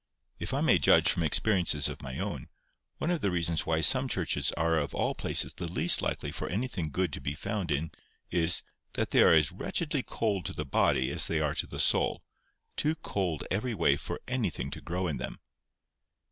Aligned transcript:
If 0.39 0.51
I 0.51 0.61
may 0.61 0.79
judge 0.79 1.11
from 1.11 1.21
experiences 1.21 1.87
of 1.87 2.01
my 2.01 2.17
own, 2.17 2.49
one 2.97 3.11
of 3.11 3.21
the 3.21 3.29
reasons 3.29 3.67
why 3.67 3.81
some 3.81 4.07
churches 4.07 4.51
are 4.53 4.79
of 4.79 4.95
all 4.95 5.13
places 5.13 5.53
the 5.53 5.67
least 5.71 6.01
likely 6.01 6.31
for 6.31 6.49
anything 6.49 6.89
good 6.89 7.13
to 7.13 7.21
be 7.21 7.35
found 7.35 7.69
in, 7.69 7.91
is, 8.31 8.63
that 8.93 9.11
they 9.11 9.21
are 9.21 9.35
as 9.35 9.51
wretchedly 9.51 10.01
cold 10.01 10.45
to 10.45 10.53
the 10.53 10.65
body 10.65 11.11
as 11.11 11.27
they 11.27 11.39
are 11.39 11.53
to 11.53 11.67
the 11.67 11.79
soul—too 11.79 12.95
cold 13.03 13.43
every 13.51 13.75
way 13.75 13.95
for 13.95 14.19
anything 14.27 14.71
to 14.71 14.81
grow 14.81 15.05
in 15.07 15.17
them. 15.17 15.39